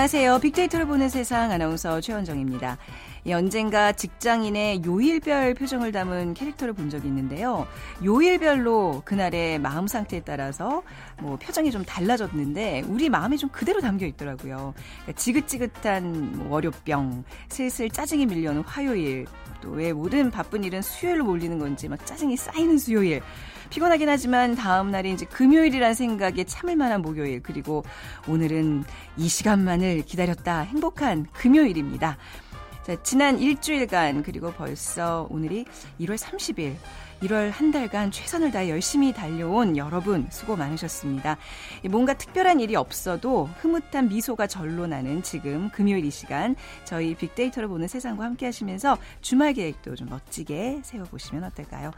[0.00, 0.38] 안녕하세요.
[0.38, 2.78] 빅데이터를 보는 세상 아나운서 최원정입니다.
[3.28, 7.66] 언젠가 직장인의 요일별 표정을 담은 캐릭터를 본 적이 있는데요.
[8.02, 10.82] 요일별로 그날의 마음 상태에 따라서
[11.20, 14.72] 뭐 표정이 좀 달라졌는데 우리 마음에 좀 그대로 담겨 있더라고요.
[15.02, 19.26] 그러니까 지긋지긋한 뭐 월요병, 슬슬 짜증이 밀려오는 화요일,
[19.60, 23.20] 또 왜 모든 바쁜 일은 수요일로 몰리는 건지 막 짜증이 쌓이는 수요일.
[23.70, 27.84] 피곤하긴 하지만 다음 날이 이제 금요일이라는 생각에 참을 만한 목요일 그리고
[28.28, 28.84] 오늘은
[29.16, 32.18] 이 시간만을 기다렸다 행복한 금요일입니다.
[32.90, 35.64] 자, 지난 일주일간 그리고 벌써 오늘이
[36.00, 36.74] 1월 30일
[37.22, 41.36] 1월 한 달간 최선을 다해 열심히 달려온 여러분 수고 많으셨습니다.
[41.90, 47.88] 뭔가 특별한 일이 없어도 흐뭇한 미소가 절로 나는 지금 금요일 이 시간 저희 빅데이터를 보는
[47.88, 51.90] 세상과 함께 하시면서 주말 계획도 좀 멋지게 세워보시면 어떨까요?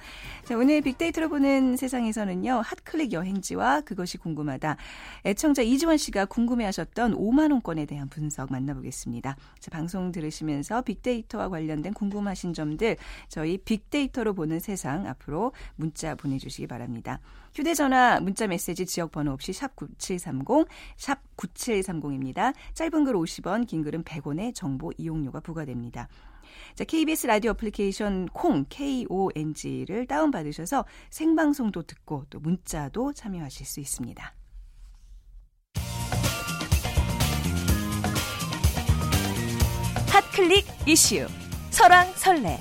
[0.45, 2.63] 자, 오늘 빅데이터를 보는 세상에서는요.
[2.65, 4.77] 핫클릭 여행지와 그것이 궁금하다.
[5.25, 9.37] 애청자 이지원 씨가 궁금해하셨던 5만 원권에 대한 분석 만나보겠습니다.
[9.61, 12.97] 자, 방송 들으시면서 빅데이터와 관련된 궁금하신 점들
[13.29, 17.21] 저희 빅데이터로 보는 세상 앞으로 문자 보내주시기 바랍니다.
[17.55, 20.67] 휴대전화 문자 메시지 지역번호 없이 샵 9730,
[20.97, 22.55] 샵 9730입니다.
[22.75, 26.09] 짧은 글 50원, 긴 글은 100원의 정보 이용료가 부과됩니다.
[26.75, 34.35] 자, KBS 라디오 애플리케이션 콩, KONG를 다운 받으셔서 생방송도 듣고 또 문자도 참여하실 수 있습니다.
[40.35, 41.27] 클릭 이슈
[41.71, 42.59] 설왕설래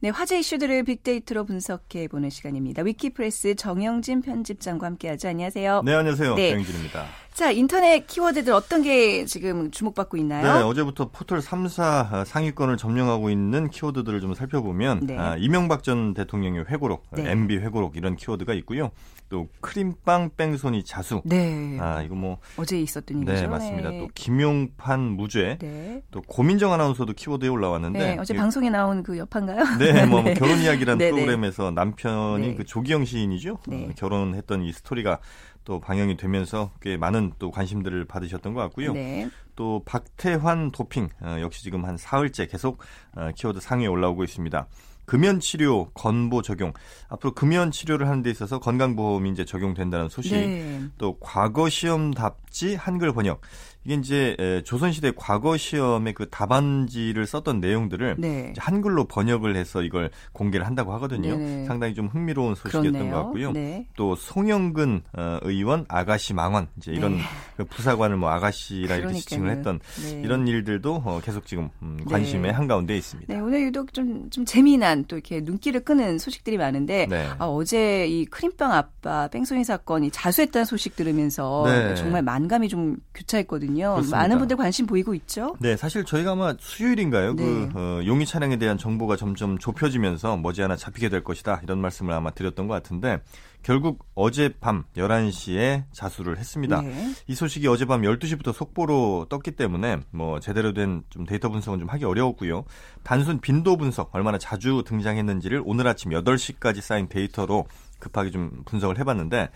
[0.00, 2.82] 네, 화제 이슈들을 빅데이터로 분석해 보는 시간입니다.
[2.82, 5.26] 위키프레스 정영진 편집장과 함께하죠.
[5.26, 5.82] 안녕하세요.
[5.84, 6.36] 네, 안녕하세요.
[6.36, 6.50] 네.
[6.50, 7.04] 정영진입니다.
[7.34, 10.58] 자, 인터넷 키워드들 어떤 게 지금 주목받고 있나요?
[10.58, 15.18] 네, 어제부터 포털 3사 상위권을 점령하고 있는 키워드들을 좀 살펴보면 네.
[15.18, 17.28] 아, 이명박 전 대통령의 회고록, 네.
[17.32, 18.92] MB 회고록 이런 키워드가 있고요.
[19.28, 21.20] 또 크림빵 뺑소니 자수.
[21.24, 21.76] 네.
[21.80, 23.32] 아, 이거 뭐 어제 있었던 일이죠.
[23.32, 23.90] 네, 맞습니다.
[23.90, 23.98] 네.
[24.00, 25.58] 또 김용판 무죄.
[25.60, 26.02] 네.
[26.10, 29.78] 또 고민정 아나운서도 키워드에 올라왔는데 네, 어제 방송에 나온 그 여판가요?
[29.78, 33.58] 네, 뭐, 뭐 결혼 이야기라는 프로그램에서 남편이 그 조기영 시인이죠.
[33.68, 35.20] 어, 결혼했던 이 스토리가
[35.64, 38.94] 또 방영이 되면서 꽤 많은 또 관심들을 받으셨던 것 같고요.
[38.94, 39.28] 네.
[39.54, 42.78] 또 박태환 도핑 어, 역시 지금 한 사흘째 계속
[43.14, 44.66] 어, 키워드 상위에 올라오고 있습니다.
[45.08, 46.72] 금연 치료 건보 적용
[47.08, 50.82] 앞으로 금연 치료를 하는 데 있어서 건강보험이 이제 적용된다는 소식 네.
[50.98, 53.40] 또 과거 시험답지 한글 번역
[53.84, 58.52] 이게 이제 조선시대 과거 시험의 그 답안지를 썼던 내용들을 네.
[58.58, 61.36] 한글로 번역을 해서 이걸 공개를 한다고 하거든요.
[61.36, 63.14] 네 상당히 좀 흥미로운 소식이었던 그렇네요.
[63.14, 63.52] 것 같고요.
[63.52, 63.86] 네.
[63.96, 67.22] 또 송영근 어, 의원 아가씨 망원 이제 이런 네.
[67.56, 70.20] 그 부사관을 뭐 아가씨라 이렇게 지칭을 했던 네.
[70.22, 73.32] 이런 일들도 어, 계속 지금 음, 관심의 한가운데 있습니다.
[73.32, 77.06] 네, 오늘 유독 좀, 좀 재미난 또 이렇게 눈길을 끄는 소식들이 많은데
[77.38, 83.92] 아, 어제 이 크림빵 아빠 뺑소니 사건이 자수했다는 소식 들으면서 정말 만감이 좀 교차했거든요.
[83.92, 84.18] 그렇습니다.
[84.18, 85.56] 많은 분들 관심 보이고 있죠.
[85.60, 87.36] 네, 사실 저희가 아마 수요일인가요?
[87.36, 87.68] 그, 네.
[87.72, 92.30] 그 어, 용의 차량에 대한 정보가 점점 좁혀지면서 머지않아 잡히게 될 것이다 이런 말씀을 아마
[92.30, 93.20] 드렸던 것 같은데
[93.62, 96.80] 결국 어젯밤 11시에 자수를 했습니다.
[96.80, 97.12] 네.
[97.26, 102.04] 이 소식이 어젯밤 12시부터 속보로 떴기 때문에 뭐 제대로 된 좀 데이터 분석은 좀 하기
[102.04, 102.64] 어려웠고요.
[103.02, 107.66] 단순 빈도 분석 얼마나 자주 등장했는지를 오늘 아침 8시까지 쌓인 데이터로
[107.98, 109.50] 급하게 좀 분석을 해봤는데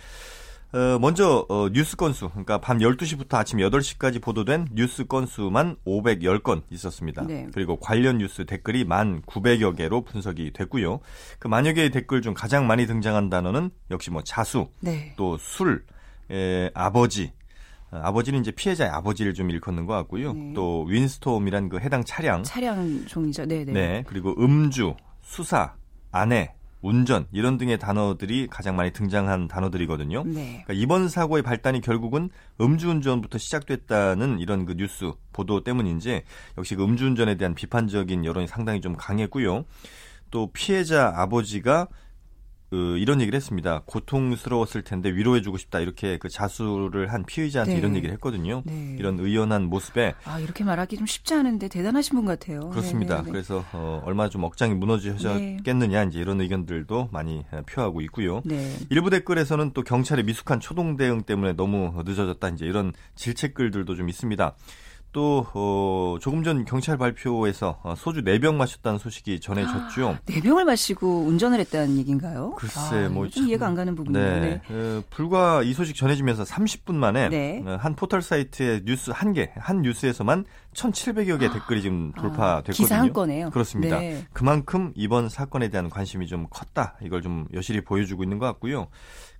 [0.72, 7.26] 어, 먼저 어, 뉴스 건수, 그러니까 밤 12시부터 아침 8시까지 보도된 뉴스 건수만 510건 있었습니다.
[7.26, 7.46] 네.
[7.52, 11.00] 그리고 관련 뉴스 댓글이 만 900여 개로 분석이 됐고요.
[11.38, 15.12] 그 만여 개의 댓글 중 가장 많이 등장한 단어는 역시 뭐 자수, 네.
[15.16, 15.84] 또 술,
[16.30, 17.32] 에, 아버지,
[17.90, 20.32] 어, 아버지는 이제 피해자의 아버지를 좀 일컫는 것 같고요.
[20.32, 20.52] 네.
[20.54, 23.44] 또 윈스톰이란 그 해당 차량, 차량 종이죠.
[23.44, 23.72] 네, 네.
[23.72, 24.04] 네.
[24.06, 25.74] 그리고 음주, 수사,
[26.10, 30.24] 아내, 운전 이런 등의 단어들이 가장 많이 등장한 단어들이거든요.
[30.24, 30.62] 네.
[30.64, 32.28] 그러니까 이번 사고의 발단이 결국은
[32.60, 36.22] 음주운전부터 시작됐다는 이런 그 뉴스 보도 때문인지
[36.58, 39.64] 역시 그 음주운전에 대한 비판적인 여론이 상당히 좀 강했고요.
[40.30, 41.88] 또 피해자 아버지가
[42.72, 43.82] 그 이런 얘기를 했습니다.
[43.84, 47.78] 고통스러웠을 텐데 위로해주고 싶다 이렇게 그 자수를 한 피의자한테 네.
[47.78, 48.62] 이런 얘기를 했거든요.
[48.64, 48.96] 네.
[48.98, 52.70] 이런 의연한 모습에 아 이렇게 말하기 좀 쉽지 않은데 대단하신 분 같아요.
[52.70, 53.16] 그렇습니다.
[53.16, 53.24] 네네네.
[53.24, 53.30] 네, 네.
[53.30, 56.08] 그래서 어, 얼마나 좀 억장이 무너지셨겠느냐 네.
[56.08, 58.40] 이제 이런 의견들도 많이 표하고 있고요.
[58.46, 58.74] 네.
[58.88, 64.54] 일부 댓글에서는 또 경찰의 미숙한 초동 대응 때문에 너무 늦어졌다 이제 이런 질책글들도 좀 있습니다.
[65.12, 70.08] 또 어, 조금 전 경찰 발표에서 어, 소주 4병 마셨다는 소식이 전해졌죠.
[70.08, 72.54] 아, 4병을 마시고 운전을 했다는 얘기인가요?
[72.56, 74.40] 글쎄, 아, 뭐좀 이해가 안 가는 부분이네요.
[74.40, 74.62] 네.
[74.70, 77.62] 어, 불과 이 소식 전해지면서 30분 만에 네.
[77.64, 82.44] 어, 한 포털 사이트의 뉴스 한 개, 한 뉴스에서만 1,700여 개 아, 댓글이 지금 돌파됐거든요.
[82.44, 83.50] 아, 기사 한 건에요.
[83.50, 83.98] 그렇습니다.
[84.00, 84.24] 네.
[84.32, 86.96] 그만큼 이번 사건에 대한 관심이 좀 컸다.
[87.02, 88.88] 이걸 좀 여실히 보여주고 있는 것 같고요.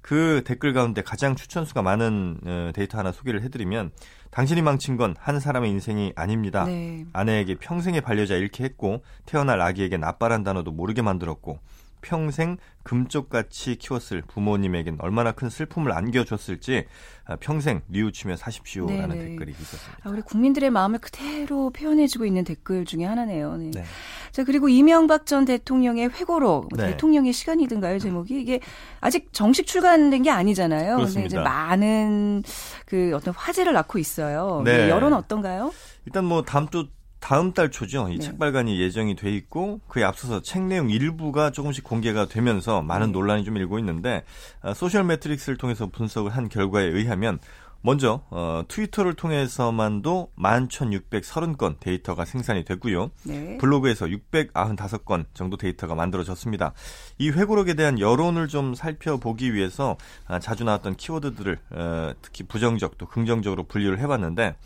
[0.02, 3.92] 그 댓글 가운데 가장 추천수가 많은 어, 데이터 하나 소개를 해드리면
[4.30, 6.64] 당신이 망친 건 한 사람의 인생이 아닙니다.
[6.64, 7.04] 네.
[7.12, 11.58] 아내에게 평생의 반려자 잃게 했고 태어날 아기에게 나빠란 단어도 모르게 만들었고
[12.02, 16.84] 평생 금쪽같이 키웠을 부모님에겐 얼마나 큰 슬픔을 안겨줬을지
[17.24, 19.24] 아, 평생 뉘우치며 사십시오라는 네네.
[19.30, 19.98] 댓글이 있었습니다.
[20.02, 23.56] 아, 우리 국민들의 마음을 그대로 표현해주고 있는 댓글 중에 하나네요.
[23.56, 23.70] 네.
[23.70, 23.84] 네.
[24.32, 26.90] 자 그리고 이명박 전 대통령의 회고록 네.
[26.90, 28.60] 대통령의 시간이든가요 제목이 이게
[29.00, 30.96] 아직 정식 출간된 게 아니잖아요.
[30.96, 31.26] 그렇습니다.
[31.26, 32.42] 이제 많은
[32.84, 34.62] 그 어떤 화제를 낳고 있어요.
[34.64, 34.90] 네.
[34.90, 35.72] 여론은 어떤가요?
[36.04, 36.88] 일단 뭐 다음 주
[37.22, 38.08] 다음 달 초죠.
[38.10, 38.18] 이 네.
[38.18, 43.12] 책발간이 예정이 돼 있고 그에 앞서서 책 내용 일부가 조금씩 공개가 되면서 많은 네.
[43.12, 44.24] 논란이 좀 일고 있는데
[44.60, 47.38] 어, Social Metrics를 통해서 분석을 한 결과에 의하면
[47.80, 53.12] 먼저 어, 트위터를 통해서만도 11,630건 데이터가 생산이 됐고요.
[53.22, 53.56] 네.
[53.58, 56.72] 블로그에서 695건 정도 데이터가 만들어졌습니다.
[57.18, 59.96] 이 회고록에 대한 여론을 좀 살펴보기 위해서
[60.26, 64.56] 아, 자주 나왔던 키워드들을 어, 특히 부정적 또 긍정적으로 분류를 해봤는데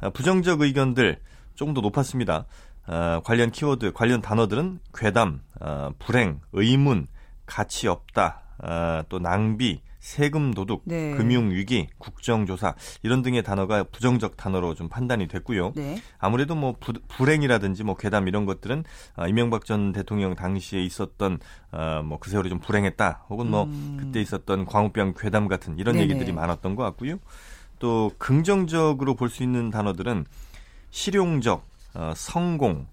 [0.00, 1.20] 아, 부정적 의견들
[1.54, 2.46] 조금 더 높았습니다.
[2.86, 7.06] 어, 관련 키워드, 관련 단어들은 괴담, 어, 불행, 의문,
[7.46, 11.14] 가치 없다, 어, 또 낭비, 세금 도둑, 네.
[11.16, 15.72] 금융 위기, 국정조사 이런 등의 단어가 부정적 단어로 좀 판단이 됐고요.
[15.74, 15.96] 네.
[16.18, 18.84] 아무래도 뭐 부, 불행이라든지 뭐 괴담 이런 것들은
[19.16, 21.38] 어, 이명박 전 대통령 당시에 있었던
[21.72, 23.96] 어, 뭐그 세월이 좀 불행했다, 혹은 뭐 음.
[23.98, 26.04] 그때 있었던 광우병 괴담 같은 이런 네네.
[26.10, 27.16] 얘기들이 많았던 것 같고요.
[27.78, 30.26] 또 긍정적으로 볼 수 있는 단어들은
[30.94, 32.86] 실용적, 어, 성공,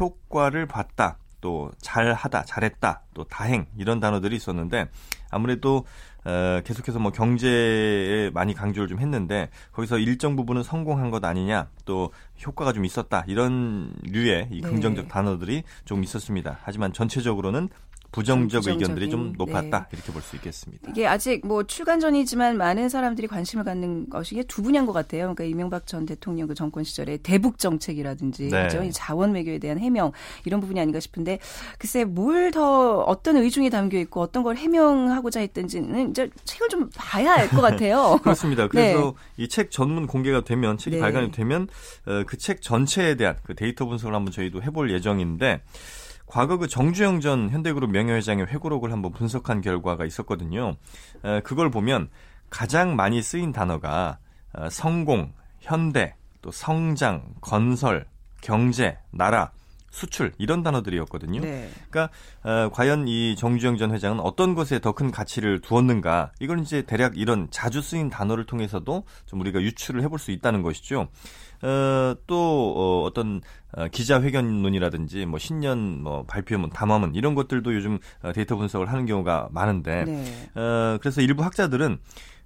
[0.00, 4.88] 효과를 봤다, 또 잘하다, 잘했다, 또 다행 이런 단어들이 있었는데
[5.30, 5.84] 아무래도
[6.24, 12.10] 어, 계속해서 뭐 경제에 많이 강조를 좀 했는데 거기서 일정 부분은 성공한 것 아니냐, 또
[12.44, 15.08] 효과가 좀 있었다 이런 류의 이 긍정적 네.
[15.10, 16.58] 단어들이 좀 있었습니다.
[16.62, 17.68] 하지만 전체적으로는
[18.12, 19.86] 부정적 의견들이 좀 높았다 네.
[19.92, 20.90] 이렇게 볼 수 있겠습니다.
[20.90, 25.22] 이게 아직 뭐 출간 전이지만 많은 사람들이 관심을 갖는 것이 두 분야인 것 같아요.
[25.22, 28.64] 그러니까 이명박 전 대통령 그 정권 시절에 대북 정책이라든지 네.
[28.68, 28.88] 그죠?
[28.92, 30.12] 자원 외교에 대한 해명
[30.44, 31.38] 이런 부분이 아닌가 싶은데
[31.78, 37.32] 글쎄 뭘 더 어떤 의중이 담겨 있고 어떤 걸 해명하고자 했던지는 이제 책을 좀 봐야
[37.32, 38.18] 알 것 같아요.
[38.22, 38.68] 그렇습니다.
[38.68, 39.44] 그래서 네.
[39.44, 41.00] 이책 전문 공개가 되면 책이 네.
[41.00, 41.66] 발간이 되면
[42.06, 45.62] 어, 그책 전체에 대한 그 데이터 분석을 한번 저희도 해볼 예정인데.
[46.32, 50.76] 과거 그 정주영 전 현대그룹 명예회장의 회고록을 한번 분석한 결과가 있었거든요.
[51.44, 52.08] 그걸 보면
[52.48, 54.16] 가장 많이 쓰인 단어가
[54.54, 58.06] 어, 성공, 현대, 또 성장, 건설,
[58.40, 59.52] 경제, 나라,
[59.90, 61.42] 수출 이런 단어들이었거든요.
[61.42, 61.70] 네.
[61.90, 66.32] 그러니까 어, 과연 이 정주영 전 회장은 어떤 것에 더 큰 가치를 두었는가?
[66.40, 71.08] 이걸 이제 대략 이런 자주 쓰인 단어를 통해서도 좀 우리가 유추를 해볼 수 있다는 것이죠.
[71.62, 73.40] 어, 또 어, 어떤
[73.72, 79.48] 어, 기자회견문이라든지 뭐 신년 뭐 발표문, 담화문 이런 것들도 요즘 어, 데이터 분석을 하는 경우가
[79.52, 80.24] 많은데 네.
[80.54, 81.98] 어, 그래서 일부 학자들은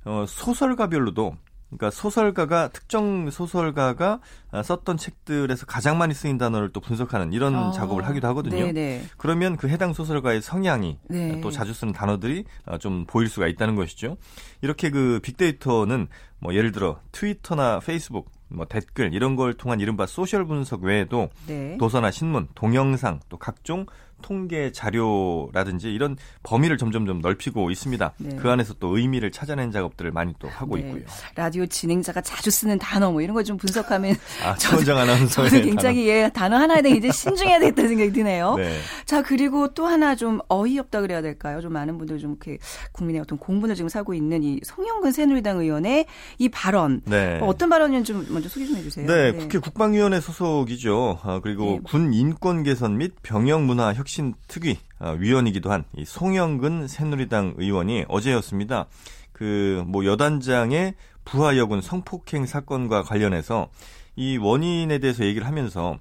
[0.05, 1.37] 어, 소설가별로도
[1.69, 4.21] 그러니까 소설가가 특정 소설가가
[4.51, 8.67] 아, 썼던 책들에서 가장 많이 쓰인 단어를 또 분석하는 이런 아, 작업을 하기도 하거든요.
[8.67, 9.03] 네네.
[9.17, 11.41] 그러면 그 해당 소설가의 성향이 네.
[11.41, 14.17] 또 자주 쓰는 단어들이 아, 좀 보일 수가 있다는 것이죠.
[14.63, 16.07] 이렇게 그 빅데이터는
[16.39, 21.77] 뭐 예를 들어 트위터나 페이스북 뭐 댓글 이런 걸 통한 이른바 social 분석 외에도 네.
[21.79, 23.87] 도서나 신문, 동영상 또 각종
[24.27, 28.13] 통계 자료라든지 이런 범위를 점점 좀 넓히고 있습니다.
[28.19, 28.37] 네.
[28.37, 30.83] 그 안에서 또 의미를 찾아낸 작업들을 많이 또 하고 네.
[30.83, 31.03] 있고요.
[31.37, 34.57] 라디오 진행자가 자주 쓰는 단어 뭐 이런 거좀 분석하면 아,
[35.01, 36.09] 아나운서의 저는 굉장히 단어.
[36.09, 38.57] 예, 단어 하나에 대해 이제 신중해야 되겠다는 생각이 드네요.
[38.57, 38.77] 네.
[39.05, 41.61] 자, 그리고 또 하나 좀 어이없다 그래야 될까요?
[41.61, 42.59] 좀 많은 분들 좀 이렇게
[42.93, 46.07] 국민의 어떤 공분을 지금 사고 있는 이 송영근 새누리당 의원의
[46.39, 47.01] 이 발언.
[47.05, 47.39] 네.
[47.41, 49.07] 어, 떤 발언인지 좀 먼저 소개 좀 해주세요.
[49.07, 49.39] 네, 네.
[49.39, 51.21] 국회 국방위원회 소속이죠.
[51.23, 51.81] 아, 그리고 네.
[51.85, 58.07] 군 인권 개선 및 병영 문화 혁신 혁신 특위 어, 위원이기도 한 송영근 새누리당 의원이
[58.09, 58.87] 어제였습니다.
[59.33, 60.95] 그 뭐 여단장의
[61.27, 63.69] 부하 여군 성폭행 사건과 관련해서
[64.15, 65.99] 이 원인에 대해서 얘기를 하면서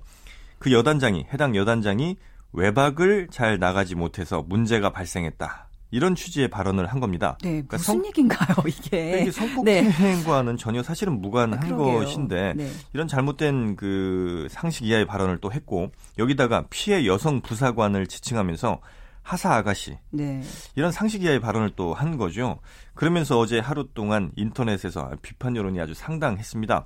[0.60, 2.16] 그 여단장이 해당 여단장이
[2.54, 5.65] 외박을 잘 나가지 못해서 문제가 발생했다.
[5.96, 7.38] 이런 취지의 발언을 한 겁니다.
[7.42, 9.22] 네, 그러니까 무슨 성, 얘기인가요, 이게?
[9.22, 10.62] 이게 성폭행과는 네.
[10.62, 12.70] 전혀 사실은 무관한 아, 것인데 네.
[12.92, 18.82] 이런 잘못된 그 상식 이하의 발언을 또 했고 여기다가 피해 여성 부사관을 지칭하면서
[19.22, 20.42] 하사 아가씨 네.
[20.76, 22.60] 이런 상식 이하의 발언을 또 한 거죠.
[22.94, 26.86] 그러면서 어제 하루 동안 인터넷에서 비판 여론이 아주 상당했습니다.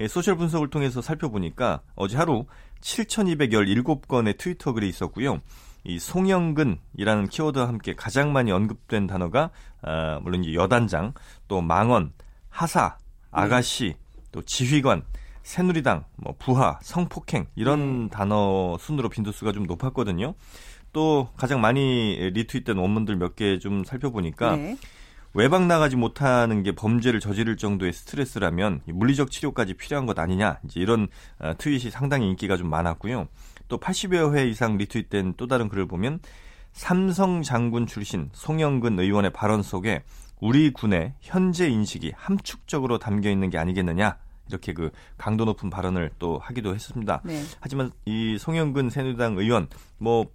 [0.00, 2.44] 예, 소셜 분석을 통해서 살펴보니까 어제 하루
[2.82, 5.40] 7,217건의 트위터 글이 있었고요.
[5.84, 9.50] 이 송영근이라는 키워드와 함께 가장 많이 언급된 단어가
[9.82, 11.12] 아, 물론 이제 여단장,
[11.48, 12.12] 또 망원,
[12.48, 12.96] 하사,
[13.30, 13.96] 아가씨,
[14.30, 15.02] 또 지휘관,
[15.42, 18.10] 새누리당, 뭐 부하, 성폭행 이런 네.
[18.10, 20.34] 단어 순으로 빈도수가 좀 높았거든요.
[20.92, 24.76] 또 가장 많이 리트윗된 원문들 몇 개 좀 살펴보니까 네.
[25.34, 31.08] 외박 나가지 못하는 게 범죄를 저지를 정도의 스트레스라면 물리적 치료까지 필요한 것 아니냐 이제 이런
[31.38, 33.26] 어, 트윗이 상당히 인기가 좀 많았고요.
[33.72, 36.20] 또 80여 회 이상 리트윗된 또 다른 글을 보면
[36.72, 40.02] 삼성 장군 출신 송영근 의원의 발언 속에
[40.42, 46.38] 우리 군의 현재 인식이 함축적으로 담겨 있는 게 아니겠느냐 이렇게 그 강도 높은 발언을 또
[46.38, 47.22] 하기도 했습니다.
[47.24, 47.42] 네.
[47.60, 50.30] 하지만 이 송영근 새누리당 의원 뭐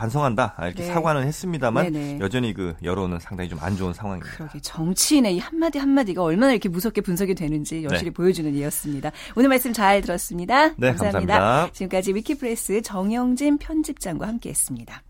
[0.00, 0.92] 반성한다 아, 이렇게 네.
[0.92, 2.18] 사과는 했습니다만 네네.
[2.20, 4.36] 여전히 그 여론은 상당히 좀 안 좋은 상황입니다.
[4.36, 8.14] 그러게 정치인의 이 한마디 한마디가 얼마나 이렇게 무섭게 분석이 되는지 여실히 네.
[8.14, 9.10] 보여주는 예였습니다.
[9.36, 10.68] 오늘 말씀 잘 들었습니다.
[10.78, 11.34] 네, 감사합니다.
[11.34, 11.72] 감사합니다.
[11.74, 15.02] 지금까지 위키프레스 정영진 편집장과 함께했습니다.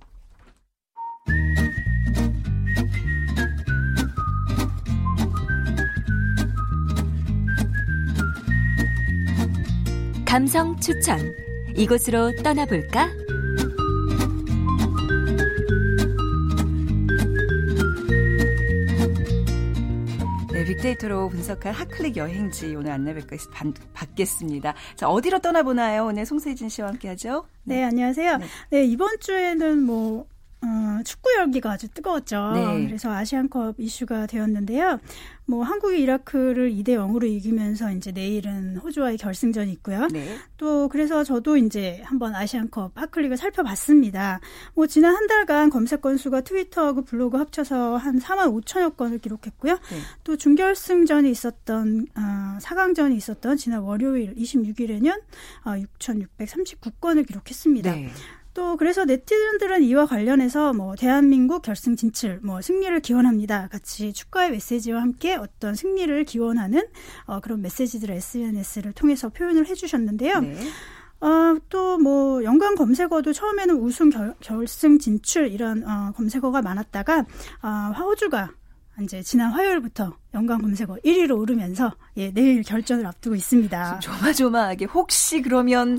[10.26, 11.20] 감성 추천
[11.76, 13.08] 이곳으로 떠나볼까?
[20.70, 23.12] 빅데이터로 분석한 핫클릭 여행지 오늘 안내
[23.92, 24.74] 받겠습니다.
[24.94, 26.06] 자, 어디로 떠나보나요?
[26.06, 27.44] 오늘 송세진 씨와 함께하죠.
[27.64, 28.36] 네, 네 안녕하세요.
[28.36, 28.46] 네.
[28.70, 30.26] 네, 이번 주에는 뭐
[30.62, 32.52] 어, 축구 열기가 아주 뜨거웠죠.
[32.54, 32.86] 네.
[32.86, 35.00] 그래서 아시안컵 이슈가 되었는데요.
[35.46, 40.06] 뭐 한국이 이라크를 2대 0으로 이기면서 이제 내일은 호주와의 결승전이 있고요.
[40.08, 40.36] 네.
[40.58, 44.40] 또 그래서 저도 이제 한번 아시안컵 하클릭을 살펴봤습니다.
[44.74, 49.72] 뭐 지난 한 달간 검색 건수가 트위터하고 블로그 합쳐서 한 4만 5천여 건을 기록했고요.
[49.74, 49.98] 네.
[50.22, 55.10] 또 준결승전이 있었던 어, 4강전이 있었던 지난 월요일 26일에는
[55.64, 57.92] 어, 6,639건을 기록했습니다.
[58.50, 58.54] 네.
[58.54, 63.68] 또 그래서 네티즌들은 이와 관련해서 뭐 대한민국 결승 진출, 뭐 승리를 기원합니다.
[63.68, 66.82] 같이 축가의 메시지와 함께 어떤 승리를 기원하는
[67.26, 70.40] 어, 그런 메시지들을 SNS를 통해서 표현을 해주셨는데요.
[70.40, 70.56] 네.
[71.20, 77.26] 어, 또뭐 연관 검색어도 처음에는 우승 결, 결승 진출 이런 어, 검색어가 많았다가
[77.62, 78.50] 어, 화호주가
[79.02, 83.98] 이제 지난 화요일부터 연관 검색어 1위로 오르면서 예, 내일 결전을 앞두고 있습니다.
[84.00, 85.98] 조마조마하게 혹시 그러면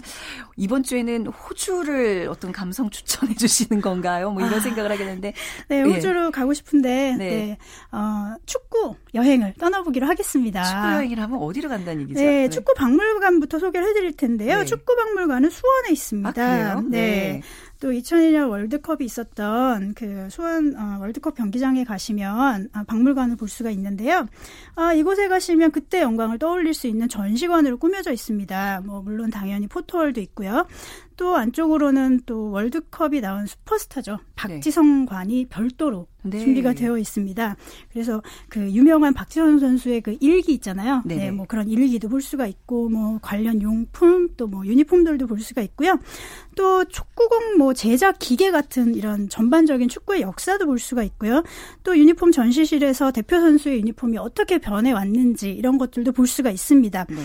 [0.56, 4.32] 이번 주에는 호주를 어떤 감성 추천해 주시는 건가요?
[4.32, 5.34] 뭐 이런 아, 생각을 하게 되는데.
[5.68, 5.82] 네, 예.
[5.82, 6.30] 호주로 예.
[6.32, 7.30] 가고 싶은데 네.
[7.30, 7.58] 네.
[7.92, 10.64] 어, 축구 여행을 떠나보기로 하겠습니다.
[10.64, 12.20] 축구 여행을 하면 어디로 간다는 얘기죠?
[12.20, 12.50] 네, 네.
[12.50, 14.60] 축구 박물관부터 소개를 해드릴 텐데요.
[14.60, 14.66] 네.
[14.66, 16.42] 축구 박물관은 수원에 있습니다.
[16.42, 17.42] 아, 네.
[17.82, 17.88] 네.
[17.88, 24.28] 또 2002년 월드컵이 있었던 그 수원 어, 월드컵 경기장에 가시면 아, 박물관을 볼 수가 있는데요.
[24.76, 28.82] 아, 이곳에 가시면 그때 영광을 떠올릴 수 있는 전시관으로 꾸며져 있습니다.
[28.86, 30.68] 뭐 물론 당연히 포토월도 있고요.
[31.18, 34.20] 또 안쪽으로는 또 월드컵이 나온 슈퍼스타죠.
[34.36, 36.40] 박지성 관이 별도로 네.
[36.40, 37.56] 준비가 되어 있습니다.
[37.92, 41.02] 그래서 그 유명한 박지성 선수의 그 일기 있잖아요.
[41.06, 45.40] 네, 네 뭐 그런 일기도 볼 수가 있고 뭐 관련 용품 또 뭐 유니폼들도 볼
[45.40, 45.98] 수가 있고요.
[46.56, 51.44] 또 축구공 뭐 제작 기계 같은 이런 전반적인 축구의 역사도 볼 수가 있고요.
[51.84, 57.06] 또 유니폼 전시실에서 대표 선수의 유니폼이 어떻게 변해 왔는지 이런 것들도 볼 수가 있습니다.
[57.10, 57.16] 네.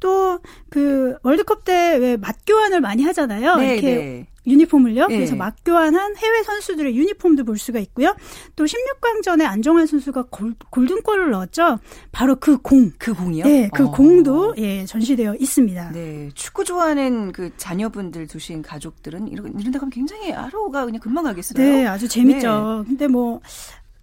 [0.00, 3.56] 또그 월드컵 때 왜 맞교환을 많이 하잖아요.
[3.56, 4.26] 네, 이렇게 네.
[4.46, 5.08] 유니폼을요.
[5.08, 5.16] 네.
[5.16, 8.14] 그래서 맞교환한 해외 선수들의 유니폼도 볼 수가 있고요.
[8.54, 11.78] 또 16강전에 안정환 선수가 골, 골든골을 넣었죠.
[12.12, 12.92] 바로 그 공.
[12.98, 13.44] 그 공이요?
[13.44, 13.90] 네, 그 어.
[13.90, 15.90] 공도 예, 전시되어 있습니다.
[15.92, 16.30] 네.
[16.34, 21.58] 축구 좋아하는 그 자녀분들 두신 가족들은 이런 이런 데 가면 굉장히 하루가 그냥 금방 가겠어요.
[21.58, 22.84] 네, 아주 재밌죠.
[22.84, 22.88] 네.
[22.88, 23.40] 근데 뭐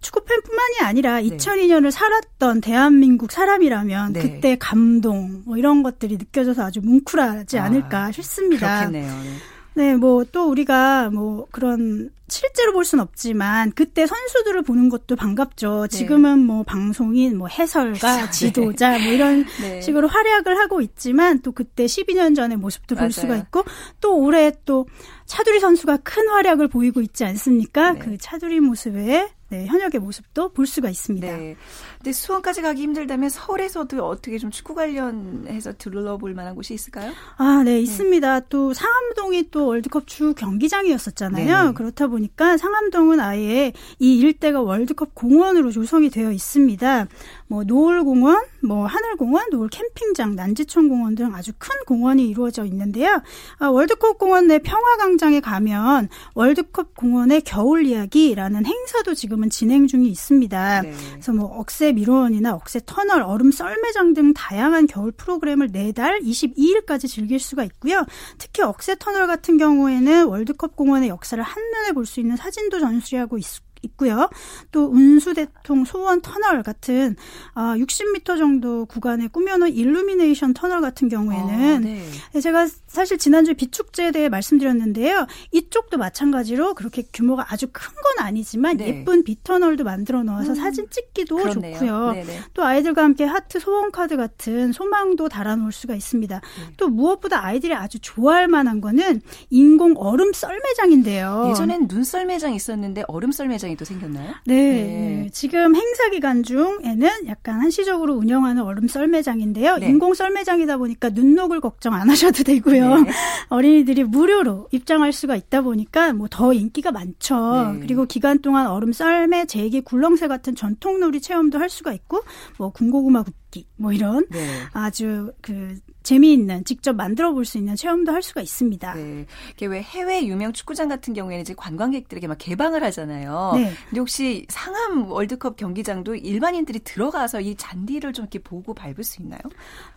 [0.04, 1.28] 축구팬뿐만이 아니라 네.
[1.28, 4.22] 2002년을 살았던 대한민국 사람이라면 네.
[4.22, 8.86] 그때 감동 뭐 이런 것들이 느껴져서 아주 뭉클하지 아, 않을까 싶습니다.
[8.86, 9.06] 그렇겠네요.
[9.06, 9.53] 네.
[9.74, 15.88] 네, 뭐 또 우리가 뭐 그런 실제로 볼 수는 없지만 그때 선수들을 보는 것도 반갑죠.
[15.90, 15.96] 네.
[15.98, 19.80] 지금은 뭐 방송인, 뭐 해설가, 지도자 뭐 이런 네.
[19.80, 23.06] 식으로 활약을 하고 있지만 또 그때 12년 전의 모습도 맞아요.
[23.08, 23.64] 볼 수가 있고
[24.00, 24.86] 또 올해 또
[25.26, 27.92] 차두리 선수가 큰 활약을 보이고 있지 않습니까?
[27.92, 27.98] 네.
[27.98, 31.26] 그 차두리 모습에 네, 현역의 모습도 볼 수가 있습니다.
[31.26, 31.54] 네.
[31.98, 37.12] 근데 수원까지 가기 힘들다면 서울에서도 어떻게 좀 축구 관련해서 둘러볼 만한 곳이 있을까요?
[37.36, 37.80] 아, 네, 네.
[37.80, 38.40] 있습니다.
[38.40, 38.46] 네.
[38.48, 41.66] 또 상암동이 또 월드컵 주 경기장이었었잖아요.
[41.66, 41.72] 네.
[41.72, 47.06] 그렇다 보니까 상암동은 아예 이 일대가 월드컵 공원으로 조성이 되어 있습니다.
[47.46, 53.22] 뭐 노을공원, 뭐 하늘공원, 노을 캠핑장, 난지천공원 등 아주 큰 공원이 이루어져 있는데요.
[53.58, 60.08] 아, 월드컵 공원 내 평화강 수영장에 가면 월드컵 공원의 겨울 이야기라는 행사도 지금은 진행 중이
[60.08, 60.82] 있습니다.
[60.82, 60.92] 네.
[61.12, 67.38] 그래서 뭐 억새 미로원이나 억새 터널, 얼음 썰매장 등 다양한 겨울 프로그램을 내달 22일까지 즐길
[67.38, 68.04] 수가 있고요.
[68.38, 73.44] 특히 억새 터널 같은 경우에는 월드컵 공원의 역사를 한눈에 볼 수 있는 사진도 전시하고 있,
[73.84, 74.28] 있고요.
[74.72, 77.16] 또 운수대통 소원 터널 같은
[77.54, 82.02] 아 60m 정도 구간에 꾸며놓은 일루미네이션 터널 같은 경우에는 아, 네.
[82.32, 85.26] 네 제가 사실 지난주에 비축제에 대해 말씀드렸는데요.
[85.52, 88.88] 이쪽도 마찬가지로 그렇게 규모가 아주 큰 건 아니지만 네.
[88.88, 91.78] 예쁜 비터널도 만들어 놓아서 음, 사진 찍기도 그렇네요.
[91.78, 92.12] 좋고요.
[92.12, 92.40] 네네.
[92.52, 96.40] 또 아이들과 함께 하트 소원 카드 같은 소망도 달아놓을 수가 있습니다.
[96.40, 96.74] 네.
[96.76, 101.48] 또 무엇보다 아이들이 아주 좋아할 만한 거는 인공 얼음 썰매장인데요.
[101.50, 104.34] 예전엔 눈 썰매장 있었는데 얼음 썰매장 또 생겼나요?
[104.44, 104.54] 네.
[104.54, 105.30] 네.
[105.32, 109.78] 지금 행사 기간 중에는 약간 한시적으로 운영하는 얼음 썰매장인데요.
[109.78, 109.88] 네.
[109.88, 112.98] 인공 썰매장이다 보니까 눈 녹을 걱정 안 하셔도 되고요.
[112.98, 113.10] 네.
[113.48, 117.74] 어린이들이 무료로 입장할 수가 있다 보니까 뭐 더 인기가 많죠.
[117.74, 117.80] 네.
[117.80, 122.22] 그리고 기간 동안 얼음 썰매, 제기, 굴렁쇠 같은 전통놀이 체험도 할 수가 있고
[122.58, 124.44] 뭐 군고구마 굽기 뭐 이런 네.
[124.72, 128.94] 아주 그 재미있는 직접 만들어 볼 수 있는 체험도 할 수가 있습니다.
[128.94, 129.26] 네.
[129.52, 133.52] 이게 왜 해외 유명 축구장 같은 경우에는 이제 관광객들에게 막 개방을 하잖아요.
[133.56, 133.72] 네.
[133.88, 139.40] 근데 혹시 상암 월드컵 경기장도 일반인들이 들어가서 이 잔디를 좀 이렇게 보고 밟을 수 있나요?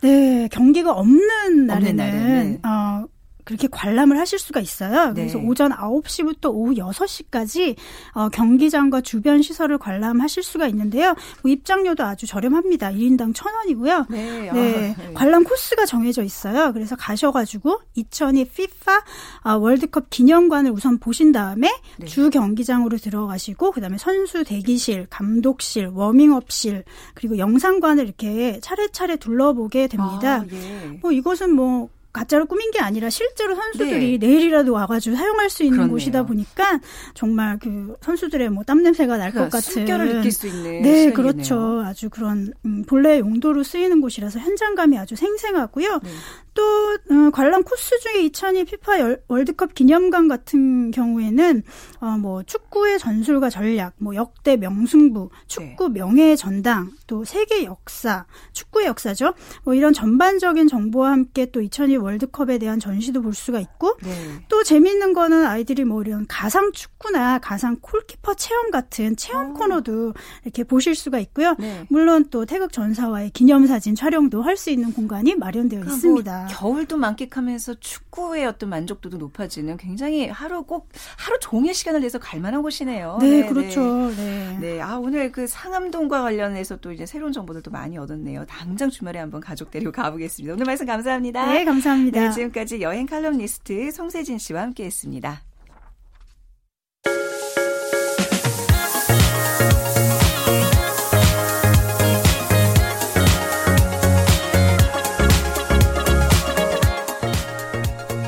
[0.02, 2.68] 네, 경기가 없는 날에는 없는 네.
[2.68, 3.06] 어,
[3.48, 5.14] 그렇게 관람을 하실 수가 있어요.
[5.14, 5.46] 그래서 네.
[5.46, 7.76] 오전 9시부터 오후 6시까지
[8.12, 11.14] 어, 경기장과 주변 시설을 관람하실 수가 있는데요.
[11.42, 12.90] 뭐 입장료도 아주 저렴합니다.
[12.90, 14.04] 1인당 1,000원이고요.
[14.10, 14.50] 네.
[14.50, 14.50] 네.
[14.50, 15.14] 아, 네.
[15.14, 16.74] 관람 코스가 정해져 있어요.
[16.74, 18.98] 그래서 가셔가지고 2002 FIFA
[19.40, 22.04] 아, 월드컵 기념관을 우선 보신 다음에 네.
[22.04, 30.42] 주 경기장으로 들어가시고 그다음에 선수 대기실, 감독실, 워밍업실 그리고 영상관을 이렇게 차례차례 둘러보게 됩니다.
[30.42, 30.98] 아, 예.
[31.00, 34.26] 뭐 이것은 뭐 가짜로 꾸민 게 아니라 실제로 선수들이 네.
[34.26, 35.94] 내일이라도 와가지고 사용할 수 있는 그렇네요.
[35.94, 36.80] 곳이다 보니까
[37.14, 41.12] 정말 그 선수들의 뭐 땀 냄새가 날것 그러니까 같은 숨결을 느낄 수 있는 네 시간이네요.
[41.14, 46.10] 그렇죠 아주 그런 음, 본래 용도로 쓰이는 곳이라서 현장감이 아주 생생하고요 네.
[46.54, 51.62] 또 어, 관람 코스 중에 2002 피파 열, 월드컵 기념관 같은 경우에는
[52.00, 56.00] 어, 뭐 축구의 전술과 전략, 뭐 역대 명승부, 축구 네.
[56.00, 59.34] 명예의 전당, 또 세계 역사, 축구의 역사죠.
[59.62, 64.12] 뭐 이런 전반적인 정보와 함께 또2002 월드컵에 대한 전시도 볼 수가 있고 네.
[64.48, 69.50] 또 재미있는 거는 아이들이 뭐 이런 가상 축구나 가상 콜키퍼 체험 같은 체험 오.
[69.50, 69.54] 어.
[69.54, 71.54] 코너도 이렇게 보실 수가 있고요.
[71.58, 71.86] 네.
[71.88, 76.38] 물론 또 태극 전사와의 기념사진 촬영도 할 수 있는 공간이 마련되어 뭐 있습니다.
[76.38, 82.40] 뭐 겨울도 만끽하면서 축구의 어떤 만족도도 높아지는 굉장히 하루 꼭 하루 종일 시간을 내서 갈
[82.40, 83.18] 만한 곳이네요.
[83.20, 84.10] 네, 네 그렇죠.
[84.16, 84.58] 네.
[84.60, 84.80] 네.
[84.82, 88.44] 아, 오늘 그 상암동과 관련해서 또 이제 새로운 정보들도 많이 얻었네요.
[88.46, 90.54] 당장 주말에 한번 가족 데리고 가보겠습니다.
[90.54, 91.52] 오늘 말씀 감사합니다.
[91.52, 91.97] 네, 감사합니다.
[92.06, 95.42] 네, 지금까지 여행 칼럼니스트 송세진 씨와 함께 했습니다.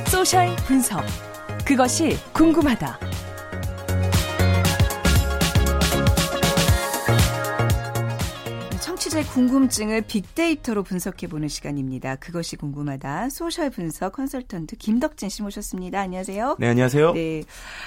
[0.06, 1.04] social 분석.
[1.64, 3.09] 그것이 궁금하다.
[9.10, 12.16] 청취자의 궁금증을 빅데이터로 분석해보는 시간입니다.
[12.16, 13.30] 그것이 궁금하다.
[13.30, 16.00] social 분석 컨설턴트 김덕진 씨 모셨습니다.
[16.00, 16.56] 안녕하세요.
[16.58, 17.12] 네, 안녕하세요.
[17.12, 17.42] 네.